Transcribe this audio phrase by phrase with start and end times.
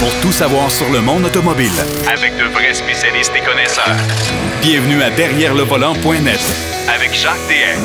[0.00, 1.70] pour tout savoir sur le monde automobile.
[2.12, 3.96] Avec de vrais spécialistes et connaisseurs.
[4.62, 6.40] Bienvenue à Derrière le volant.net
[6.94, 7.80] Avec Jacques DM.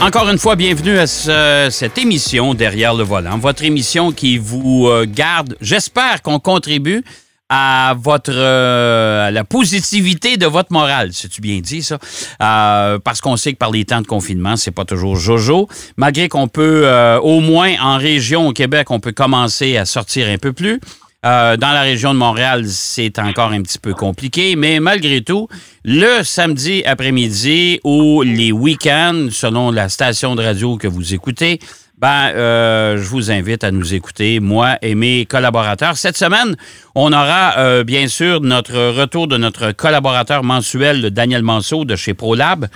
[0.00, 4.86] Encore une fois, bienvenue à ce- cette émission Derrière le volant, votre émission qui vous
[4.86, 7.02] euh, garde, j'espère qu'on contribue
[7.48, 11.98] à votre euh, la positivité de votre morale, c'est-tu bien dit ça?
[12.42, 15.68] Euh, parce qu'on sait que par les temps de confinement, c'est pas toujours jojo.
[15.96, 20.28] Malgré qu'on peut, euh, au moins en région au Québec, on peut commencer à sortir
[20.28, 20.80] un peu plus.
[21.24, 25.46] Dans la région de Montréal, c'est encore un petit peu compliqué, mais malgré tout,
[25.84, 31.58] le samedi après-midi ou les week-ends, selon la station de radio que vous écoutez,
[32.00, 35.96] ben, euh, je vous invite à nous écouter, moi et mes collaborateurs.
[35.96, 36.54] Cette semaine,
[36.94, 42.14] on aura euh, bien sûr notre retour de notre collaborateur mensuel, Daniel Manceau de chez
[42.14, 42.68] ProLab,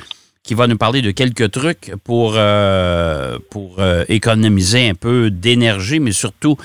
[0.42, 3.76] qui va nous parler de quelques trucs pour, euh, pour
[4.08, 6.56] économiser un peu d'énergie, mais surtout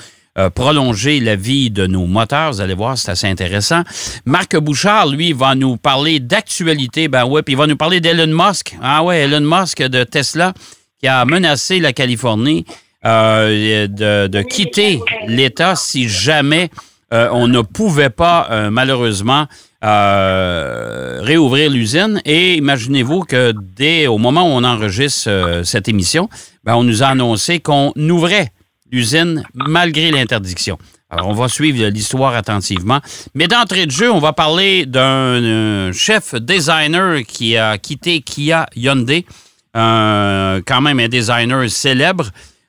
[0.54, 2.52] prolonger la vie de nos moteurs.
[2.52, 3.82] Vous allez voir, c'est assez intéressant.
[4.24, 7.06] Marc Bouchard, lui, va nous parler d'actualité.
[7.06, 8.76] Ben ouais, puis il va nous parler d'Elon Musk.
[8.82, 10.54] Ah ouais, Elon Musk de Tesla
[11.00, 12.64] qui a menacé la Californie
[13.04, 16.68] euh, de, quitter l'État si jamais
[17.12, 19.46] euh, on ne pouvait pas, euh, malheureusement,
[19.80, 22.20] réouvrir l'usine.
[22.24, 26.28] Et imaginez-vous que dès au moment où on enregistre cette émission,
[26.64, 28.48] ben, on nous a annoncé qu'on ouvrait
[28.90, 30.78] l'usine malgré l'interdiction.
[31.10, 33.00] Alors, on va suivre l'histoire attentivement.
[33.34, 39.24] Mais d'entrée de jeu, on va parler d'un chef designer qui a quitté Kia Hyundai,
[39.78, 42.24] euh, quand même un designer célèbre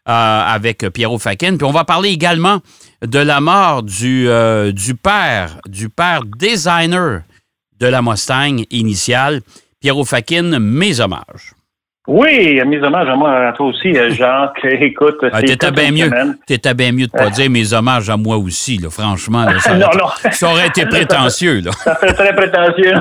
[0.07, 1.57] euh, avec Pierrot Fakin.
[1.57, 2.59] Puis on va parler également
[3.05, 7.21] de la mort du, euh, du père, du père designer
[7.79, 9.41] de la Mustang initiale.
[9.81, 11.53] Pierrot Fakin, mes hommages.
[12.07, 14.59] Oui, mes hommages à moi, à toi aussi, Jacques.
[14.63, 16.09] Écoute, Ah, T'étais bien mieux,
[16.47, 19.45] t'étais bien mieux de pas dire mes hommages à moi aussi, là, franchement.
[19.45, 20.31] là, ça, aurait, Non, non.
[20.31, 21.59] ça aurait été prétentieux.
[21.61, 21.71] Là.
[21.83, 22.95] Ça fait très prétentieux.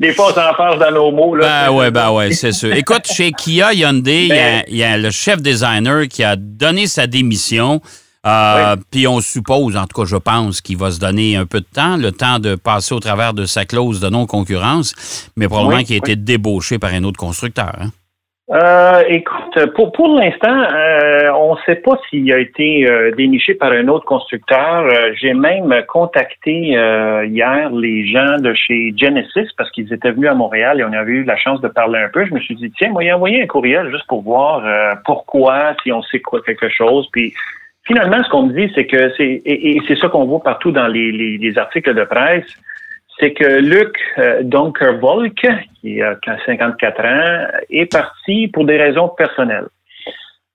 [0.00, 1.36] Des fois, on s'enfarge dans nos mots.
[1.36, 1.66] Là.
[1.68, 2.72] Ben ouais, ben ouais, c'est sûr.
[2.74, 6.24] Écoute, chez Kia Hyundai, il y a- Ben- il y, a le chef designer qui
[6.24, 7.80] a donné sa démission.
[8.26, 11.60] Euh, Puis on suppose, en tout cas, je pense, qu'il va se donner un peu
[11.60, 14.94] de temps, le temps de passer au travers de sa clause de non-concurrence,
[15.36, 17.72] mais probablement Oui, qu'il a été débauché par un autre constructeur.
[17.80, 17.90] hein.
[18.52, 23.54] Euh, écoute, pour, pour l'instant, euh, on ne sait pas s'il a été euh, déniché
[23.54, 24.88] par un autre constructeur.
[24.92, 30.28] Euh, J'ai même contacté euh, hier les gens de chez Genesis parce qu'ils étaient venus
[30.28, 32.24] à Montréal et on avait eu la chance de parler un peu.
[32.26, 34.94] Je me suis dit, tiens, moi, il a envoyé un courriel juste pour voir euh,
[35.04, 37.08] pourquoi, si on sait quoi quelque chose.
[37.12, 37.32] Puis
[37.86, 40.72] finalement, ce qu'on me dit, c'est que c'est et, et c'est ça qu'on voit partout
[40.72, 42.52] dans les, les, les articles de presse,
[43.20, 45.46] c'est que Luc euh, Donkervolk,
[45.80, 46.16] qui a
[46.46, 49.68] 54 ans, est parti pour des raisons personnelles.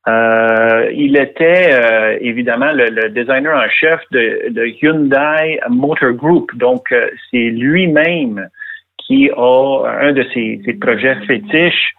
[0.08, 7.08] Euh, il était euh, évidemment le, designer en chef de, Hyundai Motor Group, donc euh,
[7.32, 8.48] c'est lui-même
[9.00, 11.94] qui a un de ses, projets fétiches.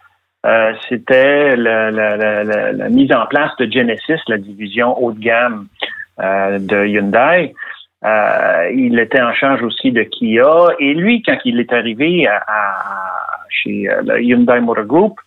[0.87, 5.67] C'était la, mise en place de Genesis, la division haut de gamme
[6.19, 7.53] de Hyundai.
[8.05, 10.45] Euh, il était en charge aussi de Kia.
[10.79, 15.19] Et lui, quand il est arrivé à, à- chez euh, le Hyundai Motor Group,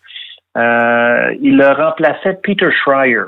[0.56, 3.22] euh, il remplaçait Peter Schreier.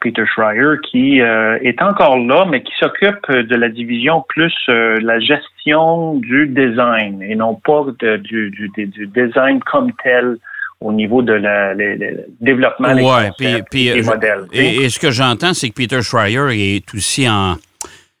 [0.00, 4.98] Peter Schreier, qui euh, est encore là, mais qui s'occupe de la division plus euh,
[5.02, 10.36] la gestion du design et non pas de- du, du, du- du design comme tel
[10.80, 14.44] au niveau de la, le- le développement des Ouais, puis- puis, des je- modèles.
[14.52, 16.46] Et, et ce que j'entends, c'est que Peter Schreier
[16.76, 17.54] est aussi en,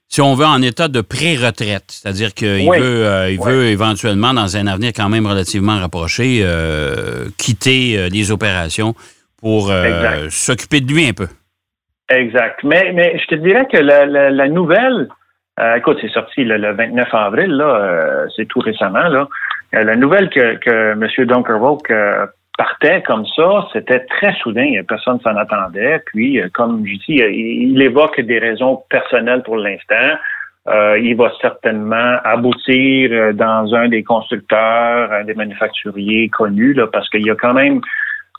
[0.08, 1.84] si on veut, en état de pré-retraite.
[1.88, 2.78] C'est-à-dire qu'il Oui.
[2.78, 3.52] veut, euh, il Oui.
[3.52, 8.94] veut éventuellement, dans un avenir quand même relativement rapproché, euh, quitter euh, les opérations
[9.40, 11.28] pour euh, s'occuper de lui un peu.
[12.10, 12.60] Exact.
[12.64, 15.08] Mais, mais je te dirais que la, la, la nouvelle,
[15.76, 19.28] écoute, c'est sorti le, le 29 avril, là, c'est tout récemment, là.
[19.72, 21.26] La nouvelle que, que M.
[21.26, 22.24] Dunkervolk euh,
[22.58, 26.02] partait comme ça, c'était très soudain, personne s'en attendait.
[26.06, 30.18] Puis, euh, comme je dis, euh, il, évoque des raisons personnelles pour l'instant.
[30.68, 36.88] Euh, il va certainement aboutir euh, dans un des constructeurs, un des manufacturiers connus, là,
[36.88, 37.80] parce qu'il y a quand même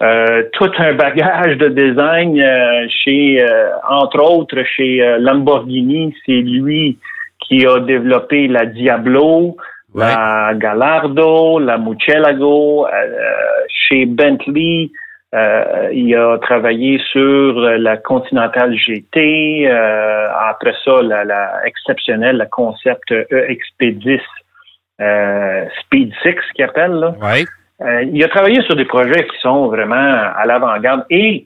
[0.01, 6.13] euh, tout un bagage de design euh, chez, euh, entre autres, chez euh, Lamborghini.
[6.25, 6.99] C'est lui
[7.39, 9.55] qui a développé la Diablo,
[9.93, 10.05] Ouais.
[10.05, 12.87] la Gallardo, la Muccielago.
[12.87, 12.89] Euh,
[13.67, 14.91] chez Bentley,
[15.33, 19.67] euh, il a travaillé sur la Continental GT.
[19.67, 24.21] euh, après ça, la, la exceptionnelle, la concept EXP10
[25.01, 26.91] euh, Speed 6 qu'il appelle.
[26.91, 27.15] Là.
[27.81, 31.45] Euh, il a travaillé sur des projets qui sont vraiment à l'avant-garde et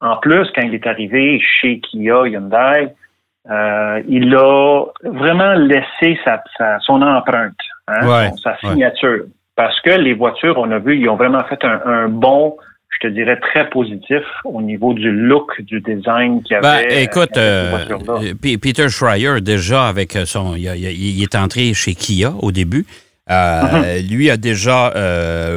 [0.00, 2.88] En plus, quand il est arrivé chez Kia Hyundai,
[3.50, 6.42] euh, il a vraiment laissé sa,
[6.80, 7.56] son empreinte,
[7.88, 9.24] hein, sa signature.
[9.56, 12.56] Parce que les voitures, on a vu, ils ont vraiment fait un, bon,
[12.90, 16.88] je te dirais, très positif au niveau du look, du design qu'il y ben, avait.
[16.88, 20.56] Ben, écoute, euh, Peter Schreier, déjà, avec son.
[20.56, 22.84] Il, est entré chez Kia au début.
[23.30, 24.10] Euh, mhm.
[24.10, 24.92] Lui a déjà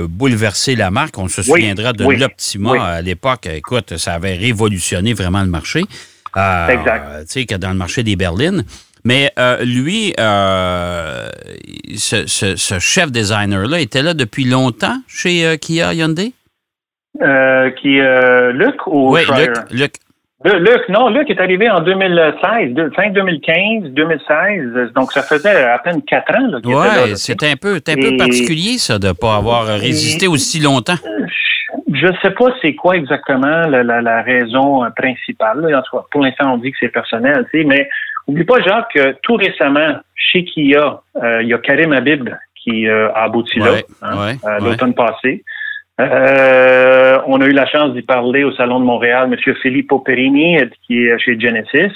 [0.08, 1.18] bouleversé la marque.
[1.18, 3.48] On se souviendra de l'Optima à l'époque.
[3.48, 5.82] Écoute, ça avait révolutionné vraiment le marché.
[6.38, 7.26] Euh, exact.
[7.32, 8.64] Tu sais, dans le marché des berlines.
[9.08, 11.30] Mais euh, lui, euh,
[11.96, 16.34] ce, chef designer-là, était là depuis longtemps chez Kia Hyundai?
[17.82, 18.00] qui,
[18.52, 19.22] Luc ou Oui,
[19.72, 19.94] Luc,
[20.44, 20.90] Luc.
[20.90, 26.36] non, Luc est arrivé en 2016, fin 2015, 2016, donc ça faisait à peine quatre
[26.36, 26.60] ans.
[26.66, 31.00] Oui, c'est un peu, un peu particulier, ça, de ne pas avoir résisté aussi longtemps.
[31.94, 35.66] Je ne sais pas c'est quoi exactement la, raison euh, principale.
[36.12, 37.88] pour l'instant, on dit que c'est personnel, mais
[38.28, 42.88] oublie pas, Jacques, que tout récemment, chez Kia, euh, il y a Karim Habib qui
[42.88, 45.44] euh, a abouti là, hein, l'automne passé.
[46.00, 49.56] on a eu la chance d'y parler au Salon de Montréal, M.
[49.62, 51.94] Filippo Perini, qui est chez Genesis.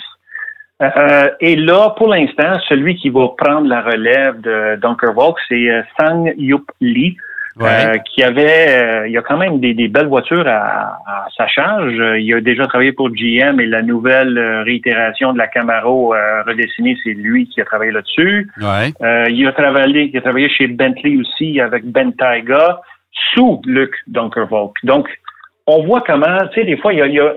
[1.41, 6.25] et là, pour l'instant, celui qui va prendre la relève de Dunker Volk, c'est Sang
[6.37, 7.17] Yup Lee,
[7.59, 11.93] euh, qui avait, euh, il y a quand même des, belles voitures à, sa charge.
[12.19, 16.13] Il a déjà travaillé pour GM et la nouvelle euh, réitération de la Camaro
[16.47, 18.49] redessinée, c'est lui qui a travaillé là-dessus.
[18.59, 22.79] il a travaillé, il a travaillé chez Bentley aussi avec Bentayga
[23.33, 24.75] sous Luc Dunkervolk.
[24.83, 25.07] Donc,
[25.67, 27.33] on voit comment, tu sais, des fois, il y a,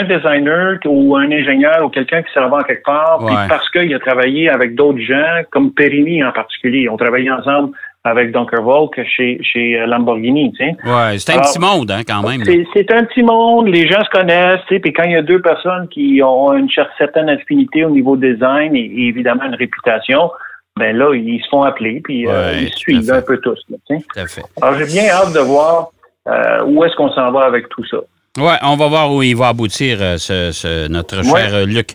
[0.00, 3.94] un, designer ou un ingénieur ou quelqu'un qui s'en va quelque part, puis parce qu'il
[3.94, 7.72] a travaillé avec d'autres gens, comme Perini en particulier, ont travaillé ensemble
[8.06, 10.52] avec Volk chez, chez euh, Lamborghini.
[10.52, 10.76] Tu sais.
[10.84, 12.44] Ouais, c'est un petit monde hein, quand même.
[12.72, 15.22] C'est un petit monde, les gens se connaissent, tu sais, puis quand il y a
[15.22, 20.30] deux personnes qui ont une certaine affinité au niveau design et, évidemment une réputation,
[20.76, 23.58] ben là, ils se font appeler, puis euh, ils suivent un peu tous.
[23.68, 24.26] Là, tu sais.
[24.26, 24.42] fait.
[24.62, 25.88] Alors j'ai bien hâte de voir
[26.28, 27.98] euh, où est-ce qu'on s'en va avec tout ça.
[28.38, 31.94] Oui, on va voir où il va aboutir, ce, notre cher Luc.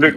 [0.00, 0.16] Luc.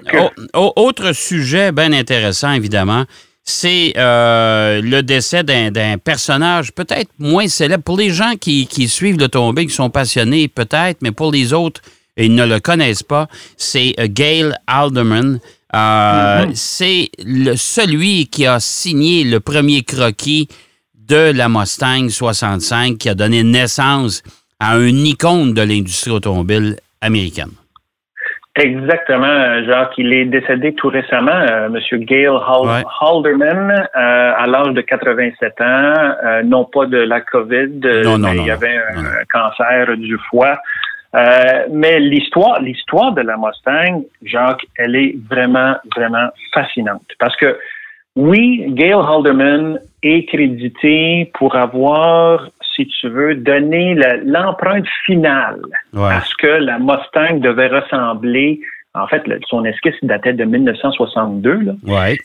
[0.56, 3.03] autre sujet bien intéressant, évidemment,
[3.49, 7.83] c'est euh, le décès d'un personnage peut-être moins célèbre.
[7.83, 11.81] Pour les gens qui, suivent l'automobile, qui sont passionnés peut-être, mais pour les autres,
[12.15, 15.39] ils ne le connaissent pas, c'est euh, Gail Alderman.
[15.73, 16.51] Euh, mm-hmm.
[16.53, 17.09] C'est
[17.55, 20.47] celui qui a signé le premier croquis
[21.07, 24.21] de la Mustang 65 qui a donné naissance
[24.59, 27.51] à un icône de l'industrie automobile américaine.
[28.59, 29.94] Exactement, Jacques.
[29.97, 35.65] Il est décédé tout récemment, euh, Monsieur Gail Halderman, euh, à l'âge de 87 ans,
[35.65, 37.79] euh, non pas de la COVID,
[38.19, 40.57] mais il y avait un, cancer du foie.
[41.71, 47.07] mais l'histoire, l'histoire de la Mustang, Jacques, elle est vraiment, vraiment fascinante.
[47.17, 47.57] Parce que
[48.17, 53.95] oui, Gail Halderman est crédité pour avoir si tu veux, donner
[54.25, 55.62] l'empreinte finale
[55.95, 58.60] à ce que la Mustang devait ressembler.
[58.95, 61.75] En fait, son esquisse datait de 1962.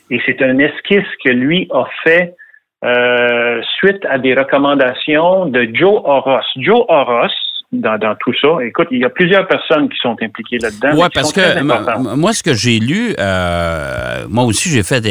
[0.09, 2.35] Et c'est un esquisse que lui a fait
[2.83, 6.41] euh, suite à des recommandations de Joe Horos.
[6.57, 7.33] Joe Horos,
[7.81, 8.47] dans, tout ça.
[8.63, 10.91] Écoute, il y a plusieurs personnes qui sont impliquées là-dedans.
[10.93, 15.01] Oui, parce que moi, ce que j'ai lu, euh, moi aussi, j'ai fait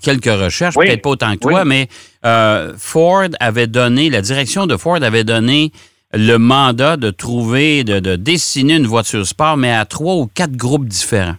[0.00, 1.88] quelques recherches, peut-être pas autant que toi, mais
[2.24, 5.70] euh, Ford avait donné, la direction de Ford avait donné
[6.12, 10.86] le mandat de trouver, de, dessiner une voiture sport, mais à trois ou quatre groupes
[10.86, 11.36] différents.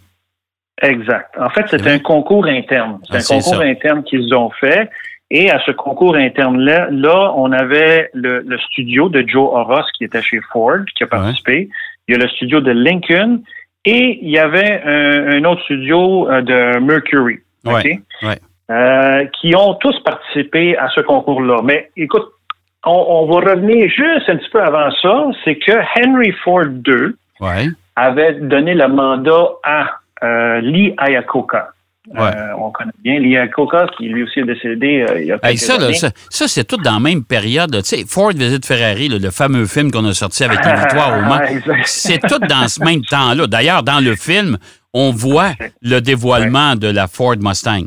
[0.82, 1.30] Exact.
[1.40, 2.98] En fait, c'est un concours interne.
[3.10, 4.90] C'est ah, un concours interne qu'ils ont fait.
[5.30, 10.22] Et à ce concours interne-là, là, on avait le, studio de Joe Horos qui était
[10.22, 11.68] chez Ford, qui a participé.
[12.06, 13.40] Il y a le studio de Lincoln
[13.84, 17.40] et il y avait un, autre studio euh, de Mercury.
[18.68, 21.60] Euh, qui ont tous participé à ce concours-là.
[21.62, 22.26] Mais écoute,
[22.84, 25.28] on, va revenir juste un petit peu avant ça.
[25.44, 27.14] C'est que Henry Ford II
[27.94, 29.86] avait donné le mandat à
[30.24, 31.68] euh, Lee Iacocca.
[32.14, 35.38] Euh, on connaît bien Lia Coca, qui lui aussi est décédé euh, il y a
[35.38, 35.94] quelques ça, années.
[35.94, 37.72] ça, ça c'est tout dans la même période.
[37.82, 41.22] Tu sais, Ford visite Ferrari, le fameux film qu'on a sorti avec les victoires au
[41.22, 41.40] Mans.
[41.84, 43.46] c'est tout dans ce même temps-là.
[43.46, 44.56] D'ailleurs, dans le film,
[44.94, 47.86] on voit le dévoilement de la Ford Mustang.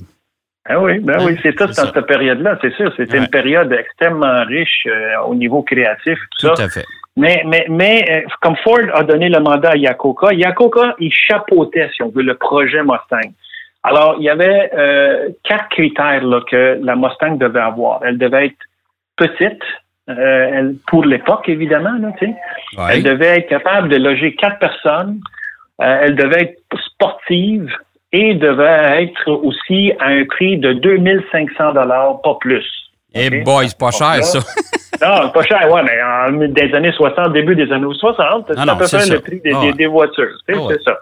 [0.68, 2.94] Ah oui, ben oui, c'est tout dans cette période-là, c'est sûr.
[2.96, 6.86] C'était une période extrêmement riche euh, au niveau créatif, tout, tout à fait.
[7.16, 12.04] Mais, mais, mais comme Ford a donné le mandat à Yakoka, Yakoka, il chapeautait, si
[12.04, 13.34] on veut, le projet Mustang.
[13.84, 18.02] Alors, il y avait euh, quatre critères là, que la Mustang devait avoir.
[18.04, 18.58] Elle devait être
[19.16, 19.62] petite,
[20.10, 21.94] euh, elle, pour l'époque, évidemment.
[22.00, 22.10] Là.
[22.22, 22.96] Ouais.
[22.98, 25.20] Elle devait être capable de loger quatre personnes.
[25.82, 27.72] Euh, elle devait être sportive
[28.12, 32.66] et devait être aussi à un prix de 2500 dollars, pas plus.
[33.14, 33.44] Eh OK?
[33.46, 34.40] boy, c'est pas cher, ça.
[35.02, 38.76] Non, pas cher, ouais, mais en, des années 60, début des années 60, c'est à
[38.76, 39.74] peu près le prix des, Ah des- ouais.
[39.74, 40.36] des voitures.
[40.50, 40.54] Ah.
[40.68, 40.98] C'est ça.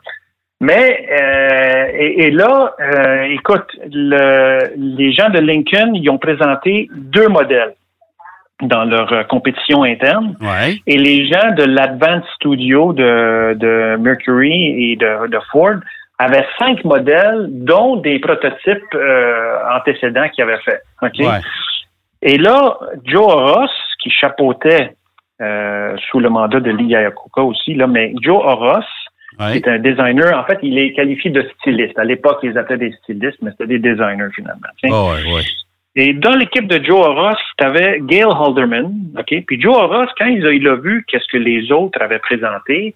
[0.60, 6.90] Mais, euh, et, et là, euh, écoute, le- les gens de Lincoln, ils ont présenté
[6.96, 7.76] deux modèles
[8.64, 10.36] dans leur euh, compétition interne.
[10.42, 10.78] Ouais.
[10.88, 15.76] Et les gens de l'Advanced Studio de, de Mercury et de, de Ford
[16.18, 20.82] avaient cinq modèles, dont des prototypes euh, antécédents qu'ils avaient fait.
[21.04, 21.20] OK?
[21.20, 21.40] Ouais.
[22.24, 23.70] Et là, Joe Horos,
[24.02, 24.96] qui chapeautait
[25.40, 29.07] euh, sous le mandat de Lee Iacocca aussi, là, mais Joe Horos, qui
[29.40, 29.58] Ouais.
[29.58, 31.98] est un designer, en fait, il est qualifié de styliste.
[32.00, 34.68] À l'époque, ils appelaient des stylistes, mais c'était des designers finalement.
[34.86, 35.44] Oh, ouais, ouais.
[35.96, 39.44] Et dans l'équipe de Joe Horos, tu avais Gail Halderman, OK?
[39.48, 42.94] Puis Joe Horos, quand il a, il a vu qu'est-ce que les autres avaient présenté,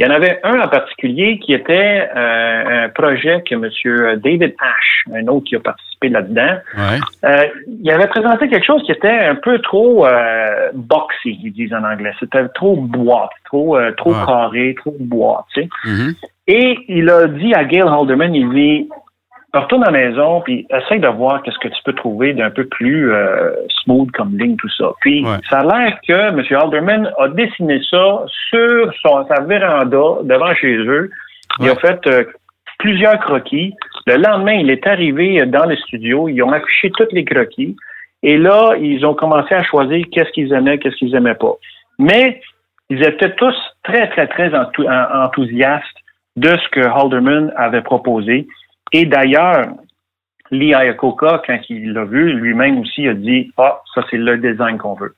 [0.00, 4.18] il y en avait un en particulier qui était euh, un projet que M.
[4.20, 6.98] David Ash, un autre qui a participé là-dedans, Ouais.
[7.26, 11.74] euh, il avait présenté quelque chose qui était un peu trop euh, boxy, ils disent
[11.74, 12.12] en anglais.
[12.18, 14.24] C'était trop boîte, trop, trop Ouais.
[14.26, 15.68] carré, trop boîte, tu sais.
[15.84, 16.14] Mhm.
[16.48, 18.88] Et il a dit à Gail Halderman, il dit,
[19.54, 22.64] retourne à la maison, puis essaye de voir qu'est-ce que tu peux trouver d'un peu
[22.66, 23.50] plus euh,
[23.82, 24.90] smooth comme ligne, tout ça.
[25.00, 25.38] Puis Ouais.
[25.48, 26.42] ça a l'air que M.
[26.50, 31.10] Halderman a dessiné ça sur son, sa véranda devant chez eux.
[31.58, 31.72] Il Ouais.
[31.72, 32.24] a fait euh,
[32.78, 33.74] plusieurs croquis.
[34.06, 36.28] Le lendemain, il est arrivé dans le studio.
[36.28, 37.76] Ils ont affiché tous les croquis.
[38.22, 41.54] Et là, ils ont commencé à choisir qu'est-ce qu'ils aimaient, qu'est-ce qu'ils aimaient pas.
[41.98, 42.40] Mais
[42.88, 45.84] ils étaient tous très, très, très enthou- en- enthousiastes
[46.36, 48.46] de ce que Halderman avait proposé.
[48.92, 49.66] Et d'ailleurs,
[50.50, 54.78] Lee Iacocca, quand il l'a vu, lui-même aussi a dit Ah, ça, c'est le design
[54.78, 55.14] qu'on veut.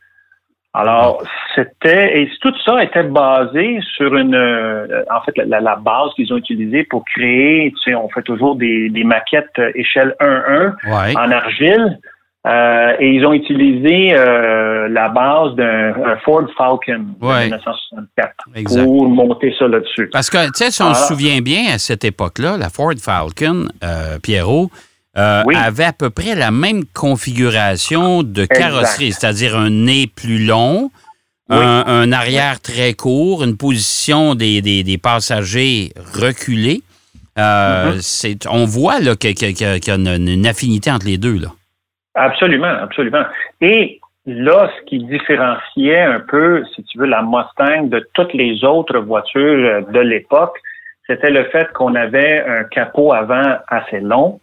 [0.74, 1.22] Alors,
[1.54, 6.32] c'était, et tout ça était basé sur une, euh, en fait, la, la base qu'ils
[6.32, 10.72] ont utilisée pour créer, tu sais, on fait toujours des, des maquettes euh, échelle 1-1
[10.86, 11.14] Ouais.
[11.16, 11.98] en argile.
[12.44, 17.48] Euh, et ils ont utilisé euh, la base d'un un Ford Falcon Ouais.
[17.48, 18.84] de 1964 Exact.
[18.84, 20.08] pour monter ça là-dessus.
[20.12, 20.94] Parce que, tu sais, si on Ah.
[20.94, 24.72] se souvient bien, à cette époque-là, la Ford Falcon, euh, Pierrot,
[25.16, 25.54] euh, Oui.
[25.54, 30.90] avait à peu près la même configuration de carrosserie, c'est-à-dire un nez plus long,
[31.48, 31.56] Oui.
[31.60, 36.82] un, un arrière très court, une position des, des, des passagers reculée.
[37.38, 38.46] Euh, Mm-hmm.
[38.50, 41.38] on voit qu'il y a une, une affinité entre les deux.
[41.38, 41.48] Là.
[42.14, 43.24] Absolument, absolument.
[43.60, 48.64] Et là, ce qui différenciait un peu, si tu veux, la Mustang de toutes les
[48.64, 50.56] autres voitures euh, de l'époque,
[51.06, 54.40] c'était le fait qu'on avait un capot avant assez long.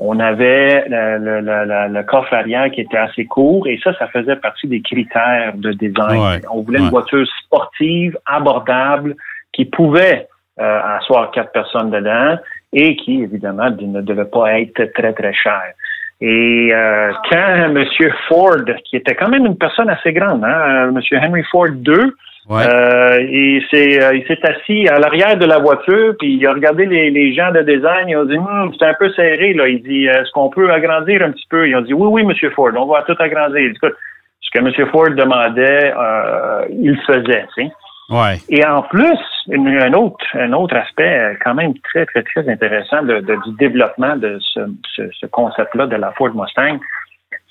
[0.00, 3.92] On avait le, le- le- le- le coffre arrière qui était assez court et ça,
[3.98, 6.20] ça faisait partie des critères de design.
[6.22, 6.84] Ouais, On voulait ouais.
[6.84, 9.16] une voiture sportive, abordable,
[9.52, 10.28] qui pouvait
[10.60, 12.36] euh, asseoir quatre personnes dedans
[12.72, 15.72] et qui, évidemment, ne devait pas être très, très chère.
[16.20, 17.84] Et euh, quand M.
[18.28, 21.00] Ford, qui était quand même une personne assez grande, hein, M.
[21.22, 22.12] Henry Ford II,
[22.48, 22.62] Ouais.
[22.66, 27.10] euh, il s'est euh, assis à l'arrière de la voiture, puis il a regardé les,
[27.10, 29.68] les gens de design, il a dit Hum, c'est un peu serré là.
[29.68, 31.68] Il dit est-ce qu'on peut agrandir un petit peu?
[31.68, 33.70] Ils ont dit oui oui Monsieur Ford, on va tout agrandir.
[33.70, 33.94] Écoute,
[34.40, 34.72] ce que M.
[34.90, 37.44] Ford demandait, euh, il faisait.
[37.54, 37.70] tu sais.
[38.10, 38.38] Ouais.
[38.48, 42.48] Et en plus, une- un autre, un autre aspect euh, quand même très, très, très
[42.48, 44.60] intéressant de- de- du développement de ce,
[44.94, 46.78] ce, ce concept-là de la Ford Mustang,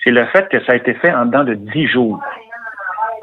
[0.04, 2.20] c'est le fait que ça a été fait en dedans de dix jours.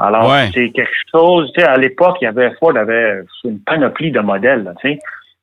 [0.00, 0.50] Alors, Ouais.
[0.52, 4.20] c'est quelque chose, tu sais, à l'époque, il y avait, Ford avait une panoplie de
[4.20, 4.98] modèles, tu sais.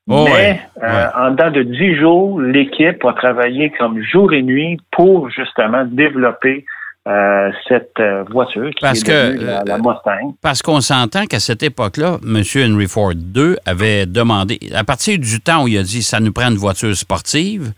[0.09, 1.09] Oh, Mais ouais, euh, ouais.
[1.15, 6.65] en dedans de dix jours, l'équipe a travaillé comme jour et nuit pour justement développer
[7.07, 10.35] euh, cette euh, voiture qui Parce est que, devenue la, la euh, Mustang.
[10.41, 12.43] Parce qu'on s'entend qu'à cette époque-là, M.
[12.55, 16.31] Henry Ford II avait demandé, à partir du temps où il a dit ça nous
[16.31, 17.71] prend une voiture sportive,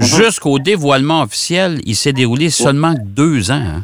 [0.00, 0.04] Mhm.
[0.04, 3.54] jusqu'au dévoilement officiel, il s'est déroulé seulement deux ans.
[3.78, 3.82] hein.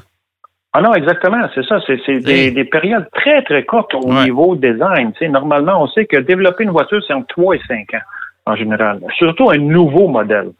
[0.72, 1.78] Ah non, exactement, c'est ça.
[1.86, 4.24] C'est des, périodes très, très courtes au Ouais.
[4.24, 5.12] niveau design.
[5.12, 8.02] Tu sais, normalement, on sait que développer une voiture, c'est entre 3 et 5 ans
[8.46, 9.00] en général.
[9.16, 10.50] Surtout un nouveau modèle.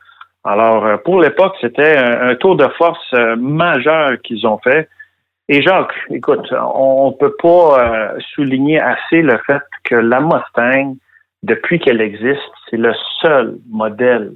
[0.45, 4.89] Alors, euh, pour l'époque, c'était un, un tour de force euh, majeur qu'ils ont fait.
[5.49, 10.97] Et Jacques, écoute, on ne peut pas euh, souligner assez le fait que la Mustang,
[11.43, 14.33] depuis qu'elle existe, c'est le seul modèle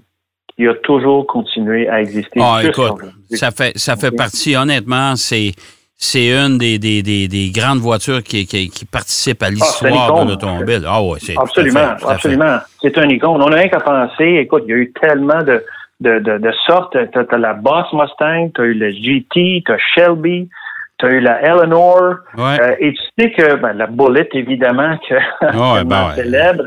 [0.55, 2.41] qui a toujours continué à exister.
[2.43, 3.01] Ah, écoute,
[3.31, 5.53] ça fait, ça fait partie, honnêtement, c'est,
[5.97, 10.09] c'est une des, des, des, des grandes voitures qui, qui, qui participe à c'est l'histoire
[10.11, 10.25] icône.
[10.27, 10.83] de l'automobile.
[10.87, 12.15] Ah ouais, c'est tout à fait, Absolument, tout à fait.
[12.15, 12.59] absolument.
[12.83, 13.43] C'est un icône.
[13.43, 14.41] On n'a rien qu'à penser.
[14.43, 15.65] Écoute, il y a eu tellement de,
[16.01, 16.97] de, de, de sortes.
[17.13, 20.49] Tu as, la Boss Mustang, tu as eu le GT, tu as Shelby,
[20.99, 22.61] tu as eu la Eleanor, Ouais.
[22.61, 25.15] euh, et tu sais que ben, la Bullet, évidemment, que
[25.85, 26.15] ben ouais.
[26.15, 26.65] célèbre.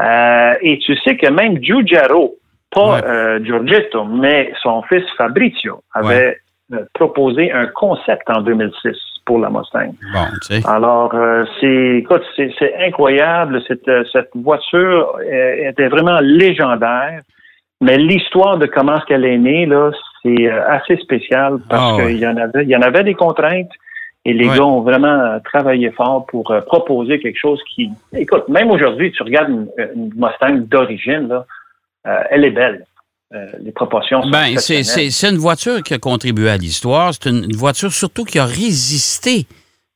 [0.00, 2.34] Euh, et tu sais que même Giugiaro,
[2.70, 3.04] pas Ouais.
[3.04, 6.38] euh, Giorgetto, mais son fils Fabrizio, avait
[6.72, 9.94] euh, proposé un concept en 2006 pour la Mustang.
[10.14, 10.66] Bon, tu sais.
[10.68, 13.60] Alors, euh, c'est, écoute, c'est, incroyable.
[13.68, 17.20] Cette, euh, cette voiture était vraiment légendaire.
[17.82, 19.90] Mais l'histoire de comment est-ce qu'elle est née, là,
[20.22, 22.12] c'est euh, assez spécial parce Ah ouais.
[22.12, 23.70] qu'il y en avait, il y en avait des contraintes
[24.24, 24.56] et les Ouais.
[24.56, 29.10] gars ont vraiment euh, travaillé fort pour euh, proposer quelque chose qui, écoute, même aujourd'hui,
[29.12, 31.44] tu regardes une, une Mustang d'origine, là,
[32.06, 32.86] euh, elle est belle.
[33.34, 37.12] Euh, les proportions sont Ben, c'est- une voiture qui a contribué à l'histoire.
[37.14, 39.46] C'est une, une voiture surtout qui a résisté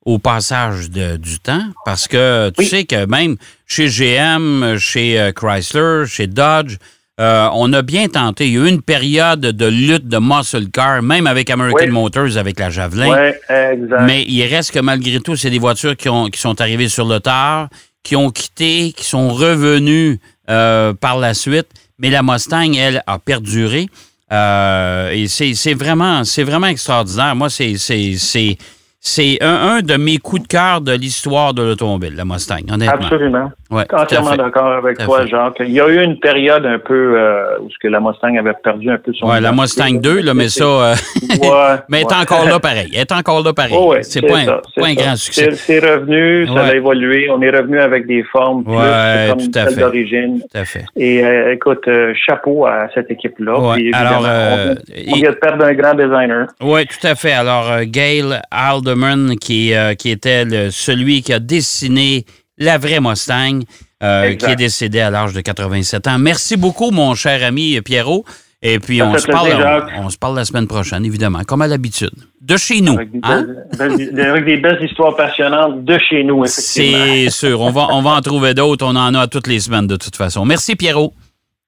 [0.05, 2.65] au passage de- du temps parce que tu Oui.
[2.67, 6.77] sais que même chez GM, chez Chrysler, chez Dodge,
[7.19, 8.47] euh, on a bien tenté.
[8.49, 11.91] Il y a eu une période de lutte de muscle car, même avec American Oui.
[11.91, 13.09] Motors, avec la Javelin.
[13.11, 13.41] Ouais,
[13.73, 14.03] exact.
[14.07, 17.07] Mais il reste que malgré tout, c'est des voitures qui, ont, qui sont arrivées sur
[17.07, 17.69] le tard,
[18.03, 20.21] qui ont quitté, qui sont revenues
[20.51, 21.69] euh, par la suite.
[21.99, 23.89] Mais la Mustang, elle, a perduré.
[24.33, 27.35] Euh, et c'est c'est vraiment, c'est vraiment extraordinaire.
[27.37, 28.59] Moi, c'est c'est- c'est-
[29.01, 33.07] c'est un, un de mes coups de cœur de l'histoire de l'automobile, la Mustang, honnêtement.
[33.07, 33.53] Absolument.
[33.71, 35.27] Ouais, Entièrement d'accord avec Tout toi.
[35.27, 35.57] Jacques.
[35.61, 38.53] Il y a eu une période un peu euh, où ce que la Mustang avait
[38.63, 39.29] perdu un peu son.
[39.29, 40.95] Ouais, la Mustang 2, là, mais ça, euh,
[41.41, 42.21] Ouais, mais elle est ouais.
[42.23, 42.89] encore là pareil.
[42.95, 43.75] Elle est encore là pareil.
[43.77, 45.03] Oh, ouais, c'est pas, un- ça, c'est pas un ça.
[45.03, 45.51] grand succès.
[45.55, 47.29] C'est revenu, ça a évolué.
[47.31, 50.41] On est revenu avec des formes plus Ouais, comme tout à celles d'origine.
[50.41, 50.85] Tout à fait.
[50.97, 53.55] Et euh, écoute, euh, chapeau à cette équipe-là.
[53.95, 54.75] Alors, euh,
[55.09, 56.47] on, on vient de perdre un grand designer.
[56.63, 57.33] Oui, tout à fait.
[57.33, 62.25] Alors, euh, Gail Alderman, qui, euh, qui était le- celui qui a dessiné
[62.59, 63.61] la vraie Mustang,
[64.03, 66.19] euh, qui est décédé à l'âge de 87 ans.
[66.19, 68.25] Merci beaucoup, mon cher ami Pierrot.
[68.63, 69.53] Et puis, on se, parle,
[69.97, 72.11] on, on se parle la semaine prochaine, évidemment, comme à l'habitude.
[72.41, 72.95] De chez nous.
[72.95, 73.47] Avec des, hein?
[73.79, 76.99] belles, avec des belles histoires passionnantes de chez nous, effectivement.
[77.05, 77.61] C'est sûr.
[77.61, 78.85] On va, on va en trouver d'autres.
[78.87, 80.45] On en a toutes les semaines, de toute façon.
[80.45, 81.13] Merci, Pierrot.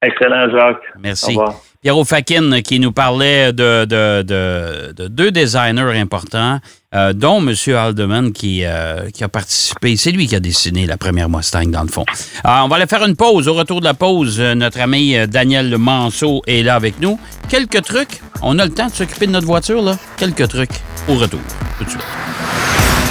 [0.03, 0.83] Excellent, Jacques.
[0.97, 1.27] Au Merci.
[1.31, 1.61] revoir.
[1.81, 6.59] Pierrot Fakin qui nous parlait de, de- de- de deux designers importants,
[6.93, 7.55] euh, dont M.
[7.77, 9.97] Haldeman qui, euh, qui a participé.
[9.97, 12.05] C'est lui qui a dessiné la première Mustang, dans le fond.
[12.43, 13.47] Alors, on va aller faire une pause.
[13.47, 17.17] Au retour de la pause, euh, notre ami euh, Daniel Manceau est là avec nous.
[17.49, 18.21] Quelques trucs.
[18.43, 19.97] On a le temps de s'occuper de notre voiture, là?
[20.17, 20.73] Quelques trucs.
[21.07, 21.41] Au retour,
[21.79, 22.03] tout de suite.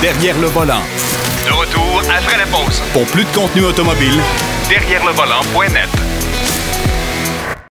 [0.02, 0.82] Derrière le volant.
[1.46, 2.82] De retour après la pause.
[2.92, 4.20] Pour plus de contenu automobile,
[4.70, 5.88] Derrière le volant.net.